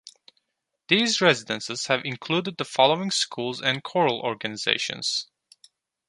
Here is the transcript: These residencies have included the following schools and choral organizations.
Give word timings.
These 0.87 1.21
residencies 1.21 1.85
have 1.85 2.03
included 2.03 2.57
the 2.57 2.65
following 2.65 3.11
schools 3.11 3.61
and 3.61 3.83
choral 3.83 4.19
organizations. 4.21 5.27